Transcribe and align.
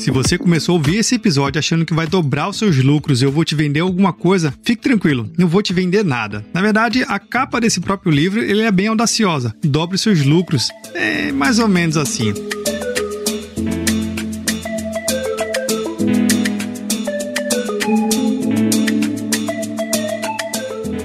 Se 0.00 0.10
você 0.10 0.38
começou 0.38 0.72
a 0.72 0.78
ouvir 0.78 0.96
esse 0.96 1.16
episódio 1.16 1.58
achando 1.58 1.84
que 1.84 1.92
vai 1.92 2.06
dobrar 2.06 2.48
os 2.48 2.56
seus 2.56 2.82
lucros 2.82 3.20
e 3.20 3.26
eu 3.26 3.30
vou 3.30 3.44
te 3.44 3.54
vender 3.54 3.80
alguma 3.80 4.14
coisa, 4.14 4.54
fique 4.62 4.80
tranquilo, 4.80 5.30
não 5.36 5.46
vou 5.46 5.62
te 5.62 5.74
vender 5.74 6.02
nada. 6.02 6.42
Na 6.54 6.62
verdade, 6.62 7.04
a 7.06 7.18
capa 7.18 7.60
desse 7.60 7.82
próprio 7.82 8.10
livro 8.10 8.42
ele 8.42 8.62
é 8.62 8.72
bem 8.72 8.86
audaciosa. 8.86 9.54
Dobre 9.62 9.98
seus 9.98 10.24
lucros. 10.24 10.70
É 10.94 11.30
mais 11.30 11.58
ou 11.58 11.68
menos 11.68 11.98
assim. 11.98 12.32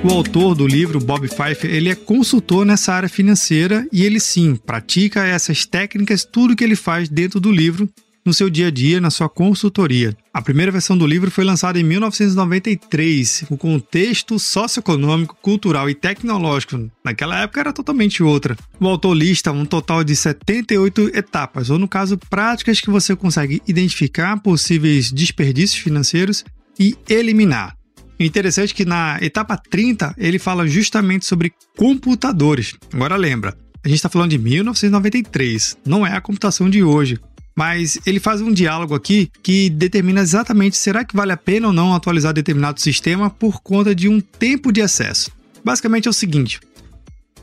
O 0.06 0.10
autor 0.10 0.56
do 0.56 0.66
livro, 0.66 1.02
Bob 1.02 1.28
Fife, 1.28 1.68
ele 1.68 1.90
é 1.90 1.96
consultor 1.96 2.66
nessa 2.66 2.94
área 2.94 3.10
financeira 3.10 3.86
e 3.92 4.06
ele 4.06 4.22
sim 4.22 4.56
pratica 4.56 5.26
essas 5.26 5.66
técnicas, 5.66 6.24
tudo 6.24 6.56
que 6.56 6.64
ele 6.64 6.78
faz 6.78 7.10
dentro 7.10 7.42
do 7.42 7.52
livro 7.52 7.90
no 8.26 8.34
seu 8.34 8.50
dia 8.50 8.68
a 8.68 8.72
dia, 8.72 9.00
na 9.00 9.12
sua 9.12 9.30
consultoria. 9.30 10.18
A 10.34 10.42
primeira 10.42 10.72
versão 10.72 10.98
do 10.98 11.06
livro 11.06 11.30
foi 11.30 11.46
lançada 11.46 11.80
em 11.80 11.84
1993. 11.84 13.46
O 13.50 13.56
contexto 13.56 14.40
socioeconômico, 14.40 15.38
cultural 15.42 15.90
e 15.90 15.94
tecnológico 15.94 16.90
naquela 17.04 17.40
época 17.40 17.60
era 17.60 17.72
totalmente 17.72 18.24
outra. 18.24 18.58
O 18.80 18.88
autor 18.88 19.14
lista 19.14 19.52
um 19.52 19.66
total 19.66 20.04
de 20.04 20.16
78 20.16 21.12
etapas, 21.14 21.70
ou 21.70 21.78
no 21.78 21.88
caso, 21.88 22.18
práticas 22.18 22.82
que 22.82 22.90
você 22.90 23.16
consegue 23.16 23.62
identificar 23.68 24.42
possíveis 24.42 25.12
desperdícios 25.12 25.80
financeiros 25.80 26.44
e 26.80 26.98
eliminar. 27.08 27.78
Interessante 28.20 28.74
que 28.74 28.86
na 28.86 29.20
etapa 29.22 29.58
30 29.58 30.16
ele 30.18 30.40
fala 30.40 30.68
justamente 30.68 31.26
sobre 31.26 31.54
computadores. 31.78 32.74
Agora 32.92 33.18
lembra, 33.18 33.56
a 33.84 33.88
gente 33.88 33.98
está 33.98 34.10
falando 34.10 34.32
de 34.32 34.38
1993, 34.38 35.78
não 35.86 36.08
é 36.08 36.14
a 36.14 36.22
computação 36.22 36.70
de 36.70 36.82
hoje 36.82 37.20
mas 37.56 37.98
ele 38.06 38.20
faz 38.20 38.42
um 38.42 38.52
diálogo 38.52 38.94
aqui 38.94 39.32
que 39.42 39.70
determina 39.70 40.22
exatamente 40.22 40.76
será 40.76 41.06
que 41.06 41.16
vale 41.16 41.32
a 41.32 41.38
pena 41.38 41.68
ou 41.68 41.74
não 41.74 41.94
atualizar 41.94 42.34
determinado 42.34 42.82
sistema 42.82 43.30
por 43.30 43.62
conta 43.62 43.96
de 43.96 44.10
um 44.10 44.20
tempo 44.20 44.72
de 44.72 44.82
acesso. 44.82 45.32
Basicamente 45.64 46.08
é 46.08 46.12
o 46.12 46.14
seguinte: 46.14 46.60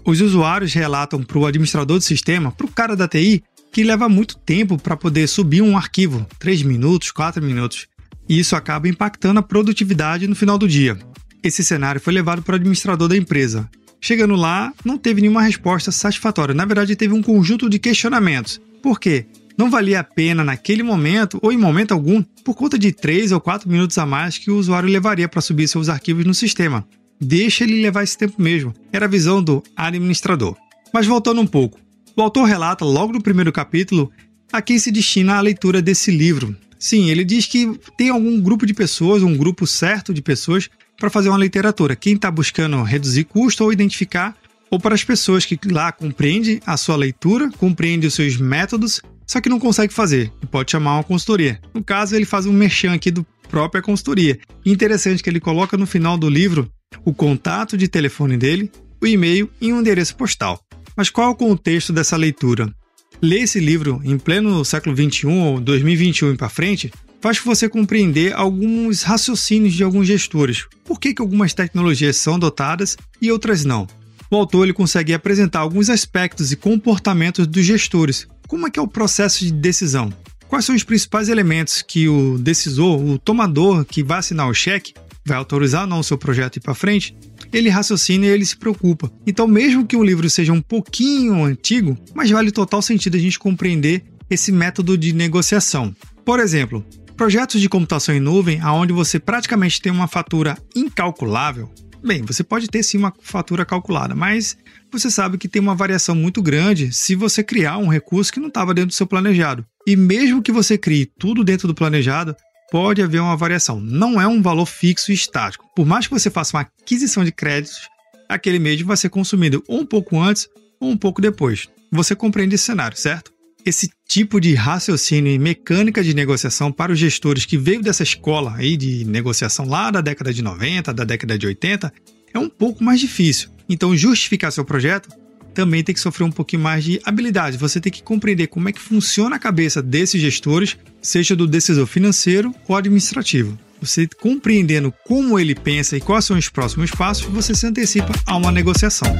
os 0.04 0.20
usuários 0.20 0.74
relatam 0.74 1.22
para 1.22 1.38
o 1.38 1.46
administrador 1.46 1.98
do 1.98 2.04
sistema, 2.04 2.52
para 2.52 2.66
o 2.66 2.70
cara 2.70 2.94
da 2.94 3.08
TI, 3.08 3.42
que 3.72 3.82
leva 3.82 4.08
muito 4.08 4.36
tempo 4.36 4.76
para 4.76 4.96
poder 4.96 5.26
subir 5.26 5.62
um 5.62 5.76
arquivo 5.76 6.26
3 6.38 6.62
minutos, 6.62 7.10
4 7.10 7.42
minutos. 7.42 7.86
E 8.28 8.38
isso 8.38 8.54
acaba 8.54 8.88
impactando 8.88 9.40
a 9.40 9.42
produtividade 9.42 10.26
no 10.26 10.36
final 10.36 10.58
do 10.58 10.68
dia. 10.68 10.98
Esse 11.42 11.64
cenário 11.64 12.00
foi 12.00 12.12
levado 12.12 12.42
para 12.42 12.52
o 12.52 12.56
administrador 12.56 13.08
da 13.08 13.16
empresa. 13.16 13.68
Chegando 14.00 14.34
lá, 14.34 14.72
não 14.84 14.98
teve 14.98 15.20
nenhuma 15.20 15.42
resposta 15.42 15.90
satisfatória. 15.90 16.54
Na 16.54 16.64
verdade, 16.64 16.96
teve 16.96 17.14
um 17.14 17.22
conjunto 17.22 17.68
de 17.70 17.78
questionamentos. 17.78 18.60
Por 18.82 18.98
quê? 18.98 19.26
Não 19.56 19.70
valia 19.70 20.00
a 20.00 20.04
pena 20.04 20.42
naquele 20.42 20.82
momento 20.82 21.38
ou 21.42 21.52
em 21.52 21.56
momento 21.56 21.92
algum 21.92 22.22
por 22.44 22.54
conta 22.54 22.78
de 22.78 22.92
3 22.92 23.32
ou 23.32 23.40
4 23.40 23.68
minutos 23.68 23.98
a 23.98 24.06
mais 24.06 24.38
que 24.38 24.50
o 24.50 24.56
usuário 24.56 24.88
levaria 24.88 25.28
para 25.28 25.40
subir 25.40 25.68
seus 25.68 25.88
arquivos 25.88 26.24
no 26.24 26.34
sistema. 26.34 26.86
Deixa 27.20 27.64
ele 27.64 27.80
levar 27.80 28.02
esse 28.02 28.18
tempo 28.18 28.40
mesmo. 28.40 28.74
Era 28.92 29.06
a 29.06 29.08
visão 29.08 29.42
do 29.42 29.62
administrador. 29.76 30.56
Mas 30.92 31.06
voltando 31.06 31.40
um 31.40 31.46
pouco, 31.46 31.78
o 32.16 32.20
autor 32.20 32.44
relata 32.44 32.84
logo 32.84 33.12
no 33.12 33.22
primeiro 33.22 33.52
capítulo 33.52 34.10
a 34.52 34.60
quem 34.60 34.78
se 34.78 34.90
destina 34.90 35.36
a 35.36 35.40
leitura 35.40 35.80
desse 35.80 36.10
livro. 36.10 36.54
Sim, 36.78 37.10
ele 37.10 37.24
diz 37.24 37.46
que 37.46 37.78
tem 37.96 38.10
algum 38.10 38.40
grupo 38.40 38.66
de 38.66 38.74
pessoas, 38.74 39.22
um 39.22 39.36
grupo 39.36 39.66
certo 39.66 40.12
de 40.12 40.20
pessoas 40.20 40.68
para 40.98 41.08
fazer 41.08 41.28
uma 41.28 41.38
literatura. 41.38 41.96
Quem 41.96 42.14
está 42.14 42.30
buscando 42.30 42.82
reduzir 42.82 43.24
custo 43.24 43.64
ou 43.64 43.72
identificar, 43.72 44.36
ou 44.70 44.80
para 44.80 44.94
as 44.94 45.04
pessoas 45.04 45.44
que 45.44 45.58
lá 45.70 45.92
compreendem 45.92 46.60
a 46.66 46.76
sua 46.76 46.96
leitura, 46.96 47.50
compreendem 47.52 48.08
os 48.08 48.14
seus 48.14 48.36
métodos 48.36 49.00
só 49.26 49.40
que 49.40 49.48
não 49.48 49.58
consegue 49.58 49.92
fazer 49.92 50.32
e 50.42 50.46
pode 50.46 50.70
chamar 50.70 50.96
uma 50.96 51.04
consultoria. 51.04 51.60
No 51.74 51.82
caso, 51.82 52.14
ele 52.16 52.24
faz 52.24 52.46
um 52.46 52.52
merchan 52.52 52.92
aqui 52.92 53.10
do 53.10 53.26
própria 53.48 53.82
consultoria. 53.82 54.38
interessante 54.64 55.22
que 55.22 55.28
ele 55.28 55.38
coloca 55.38 55.76
no 55.76 55.86
final 55.86 56.16
do 56.16 56.28
livro 56.28 56.70
o 57.04 57.12
contato 57.12 57.76
de 57.76 57.86
telefone 57.86 58.36
dele, 58.36 58.70
o 59.00 59.06
e-mail 59.06 59.50
e 59.60 59.72
um 59.72 59.80
endereço 59.80 60.16
postal. 60.16 60.58
Mas 60.96 61.10
qual 61.10 61.28
é 61.28 61.30
o 61.30 61.36
contexto 61.36 61.92
dessa 61.92 62.16
leitura? 62.16 62.72
Ler 63.20 63.42
esse 63.42 63.60
livro 63.60 64.00
em 64.04 64.18
pleno 64.18 64.64
século 64.64 64.96
XXI 64.96 65.26
ou 65.26 65.60
2021 65.60 66.34
para 66.34 66.48
frente 66.48 66.90
faz 67.20 67.38
você 67.38 67.68
compreender 67.68 68.32
alguns 68.32 69.02
raciocínios 69.02 69.74
de 69.74 69.84
alguns 69.84 70.08
gestores. 70.08 70.66
Por 70.84 70.98
que, 70.98 71.14
que 71.14 71.22
algumas 71.22 71.54
tecnologias 71.54 72.16
são 72.16 72.34
adotadas 72.34 72.96
e 73.20 73.30
outras 73.30 73.64
não? 73.64 73.86
O 74.30 74.36
autor 74.36 74.64
ele 74.64 74.72
consegue 74.72 75.14
apresentar 75.14 75.60
alguns 75.60 75.88
aspectos 75.88 76.50
e 76.50 76.56
comportamentos 76.56 77.46
dos 77.46 77.64
gestores, 77.64 78.26
como 78.52 78.66
é 78.66 78.70
que 78.70 78.78
é 78.78 78.82
o 78.82 78.86
processo 78.86 79.46
de 79.46 79.50
decisão? 79.50 80.12
Quais 80.46 80.66
são 80.66 80.74
os 80.74 80.84
principais 80.84 81.30
elementos 81.30 81.80
que 81.80 82.06
o 82.06 82.36
decisor, 82.36 83.02
o 83.02 83.18
tomador 83.18 83.82
que 83.82 84.02
vai 84.02 84.18
assinar 84.18 84.46
o 84.46 84.52
cheque, 84.52 84.92
vai 85.24 85.38
autorizar 85.38 85.84
ou 85.84 85.86
não 85.86 86.00
o 86.00 86.04
seu 86.04 86.18
projeto 86.18 86.58
ir 86.58 86.60
para 86.60 86.74
frente, 86.74 87.16
ele 87.50 87.70
raciocina 87.70 88.26
e 88.26 88.28
ele 88.28 88.44
se 88.44 88.54
preocupa. 88.54 89.10
Então, 89.26 89.48
mesmo 89.48 89.86
que 89.86 89.96
o 89.96 90.04
livro 90.04 90.28
seja 90.28 90.52
um 90.52 90.60
pouquinho 90.60 91.42
antigo, 91.42 91.96
mas 92.14 92.30
vale 92.30 92.52
total 92.52 92.82
sentido 92.82 93.16
a 93.16 93.20
gente 93.20 93.38
compreender 93.38 94.04
esse 94.28 94.52
método 94.52 94.98
de 94.98 95.14
negociação. 95.14 95.96
Por 96.22 96.38
exemplo, 96.38 96.84
projetos 97.16 97.58
de 97.58 97.70
computação 97.70 98.14
em 98.14 98.20
nuvem, 98.20 98.62
onde 98.62 98.92
você 98.92 99.18
praticamente 99.18 99.80
tem 99.80 99.90
uma 99.90 100.06
fatura 100.06 100.58
incalculável. 100.76 101.70
Bem, 102.04 102.22
você 102.22 102.42
pode 102.42 102.66
ter 102.66 102.82
sim 102.82 102.98
uma 102.98 103.12
fatura 103.22 103.64
calculada, 103.64 104.14
mas 104.14 104.56
você 104.90 105.08
sabe 105.08 105.38
que 105.38 105.48
tem 105.48 105.62
uma 105.62 105.74
variação 105.74 106.14
muito 106.14 106.42
grande 106.42 106.92
se 106.92 107.14
você 107.14 107.44
criar 107.44 107.78
um 107.78 107.86
recurso 107.86 108.32
que 108.32 108.40
não 108.40 108.48
estava 108.48 108.74
dentro 108.74 108.88
do 108.88 108.94
seu 108.94 109.06
planejado. 109.06 109.64
E 109.86 109.94
mesmo 109.94 110.42
que 110.42 110.50
você 110.50 110.76
crie 110.76 111.06
tudo 111.06 111.44
dentro 111.44 111.68
do 111.68 111.74
planejado, 111.74 112.36
pode 112.72 113.00
haver 113.00 113.20
uma 113.20 113.36
variação. 113.36 113.78
Não 113.80 114.20
é 114.20 114.26
um 114.26 114.42
valor 114.42 114.66
fixo 114.66 115.12
e 115.12 115.14
estático. 115.14 115.64
Por 115.76 115.86
mais 115.86 116.06
que 116.06 116.12
você 116.12 116.28
faça 116.28 116.56
uma 116.56 116.62
aquisição 116.62 117.24
de 117.24 117.30
créditos, 117.30 117.88
aquele 118.28 118.58
mesmo 118.58 118.88
vai 118.88 118.96
ser 118.96 119.08
consumido 119.08 119.62
um 119.68 119.86
pouco 119.86 120.20
antes 120.20 120.48
ou 120.80 120.90
um 120.90 120.96
pouco 120.96 121.22
depois. 121.22 121.68
Você 121.90 122.16
compreende 122.16 122.56
esse 122.56 122.64
cenário, 122.64 122.96
certo? 122.96 123.31
Esse 123.64 123.88
tipo 124.08 124.40
de 124.40 124.54
raciocínio 124.54 125.32
e 125.32 125.38
mecânica 125.38 126.02
de 126.02 126.14
negociação 126.14 126.72
para 126.72 126.92
os 126.92 126.98
gestores 126.98 127.46
que 127.46 127.56
veio 127.56 127.80
dessa 127.80 128.02
escola 128.02 128.54
aí 128.56 128.76
de 128.76 129.04
negociação 129.04 129.66
lá 129.66 129.88
da 129.90 130.00
década 130.00 130.34
de 130.34 130.42
90, 130.42 130.92
da 130.92 131.04
década 131.04 131.38
de 131.38 131.46
80, 131.46 131.92
é 132.34 132.38
um 132.38 132.48
pouco 132.48 132.82
mais 132.82 132.98
difícil. 132.98 133.50
Então, 133.68 133.96
justificar 133.96 134.50
seu 134.50 134.64
projeto 134.64 135.08
também 135.54 135.84
tem 135.84 135.94
que 135.94 136.00
sofrer 136.00 136.24
um 136.24 136.32
pouquinho 136.32 136.62
mais 136.62 136.82
de 136.82 137.00
habilidade. 137.04 137.56
Você 137.56 137.80
tem 137.80 137.92
que 137.92 138.02
compreender 138.02 138.48
como 138.48 138.68
é 138.68 138.72
que 138.72 138.80
funciona 138.80 139.36
a 139.36 139.38
cabeça 139.38 139.80
desses 139.80 140.20
gestores, 140.20 140.76
seja 141.00 141.36
do 141.36 141.46
decisor 141.46 141.86
financeiro 141.86 142.52
ou 142.66 142.74
administrativo. 142.74 143.56
Você 143.80 144.08
compreendendo 144.20 144.92
como 145.04 145.38
ele 145.38 145.54
pensa 145.54 145.96
e 145.96 146.00
quais 146.00 146.24
são 146.24 146.36
os 146.36 146.48
próximos 146.48 146.90
passos, 146.90 147.24
você 147.26 147.54
se 147.54 147.66
antecipa 147.66 148.12
a 148.26 148.36
uma 148.36 148.50
negociação. 148.50 149.14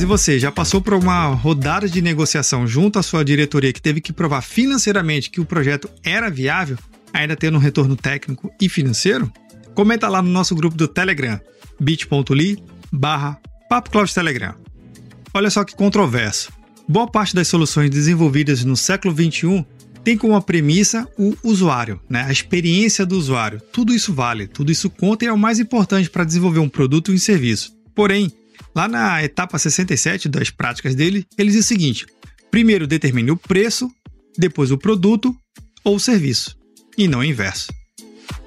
Mas 0.00 0.04
e 0.04 0.06
você, 0.06 0.38
já 0.38 0.50
passou 0.50 0.80
por 0.80 0.94
uma 0.94 1.26
rodada 1.26 1.86
de 1.86 2.00
negociação 2.00 2.66
junto 2.66 2.98
à 2.98 3.02
sua 3.02 3.22
diretoria 3.22 3.70
que 3.70 3.82
teve 3.82 4.00
que 4.00 4.14
provar 4.14 4.40
financeiramente 4.40 5.28
que 5.28 5.42
o 5.42 5.44
projeto 5.44 5.90
era 6.02 6.30
viável, 6.30 6.78
ainda 7.12 7.36
tendo 7.36 7.58
um 7.58 7.60
retorno 7.60 7.94
técnico 7.94 8.50
e 8.58 8.66
financeiro? 8.66 9.30
Comenta 9.74 10.08
lá 10.08 10.22
no 10.22 10.30
nosso 10.30 10.54
grupo 10.54 10.74
do 10.74 10.88
Telegram, 10.88 11.38
bit.ly 11.78 12.64
barra 12.90 13.38
Telegram. 14.14 14.54
Olha 15.34 15.50
só 15.50 15.64
que 15.64 15.76
controverso. 15.76 16.50
Boa 16.88 17.06
parte 17.06 17.34
das 17.34 17.48
soluções 17.48 17.90
desenvolvidas 17.90 18.64
no 18.64 18.78
século 18.78 19.14
XXI 19.14 19.66
tem 20.02 20.16
como 20.16 20.40
premissa 20.40 21.06
o 21.18 21.36
usuário, 21.44 22.00
né? 22.08 22.22
a 22.22 22.32
experiência 22.32 23.04
do 23.04 23.18
usuário. 23.18 23.60
Tudo 23.70 23.92
isso 23.92 24.14
vale, 24.14 24.46
tudo 24.46 24.72
isso 24.72 24.88
conta 24.88 25.26
e 25.26 25.28
é 25.28 25.32
o 25.32 25.36
mais 25.36 25.60
importante 25.60 26.08
para 26.08 26.24
desenvolver 26.24 26.60
um 26.60 26.70
produto 26.70 27.12
e 27.12 27.14
um 27.16 27.18
serviço. 27.18 27.78
Porém, 27.94 28.32
Lá 28.74 28.86
na 28.86 29.22
etapa 29.22 29.58
67 29.58 30.28
das 30.28 30.50
práticas 30.50 30.94
dele, 30.94 31.26
ele 31.36 31.50
diz 31.50 31.64
o 31.64 31.68
seguinte: 31.68 32.06
primeiro 32.50 32.86
determine 32.86 33.30
o 33.30 33.36
preço, 33.36 33.90
depois 34.38 34.70
o 34.70 34.78
produto 34.78 35.36
ou 35.84 35.96
o 35.96 36.00
serviço, 36.00 36.56
e 36.96 37.08
não 37.08 37.20
o 37.20 37.24
inverso. 37.24 37.72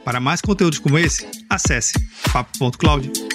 Para 0.04 0.20
mais 0.20 0.42
conteúdos 0.42 0.80
como 0.80 0.98
esse, 0.98 1.26
acesse 1.50 1.94
papo.cloud. 2.32 3.33